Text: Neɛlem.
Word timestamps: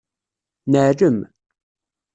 Neɛlem. 0.71 1.19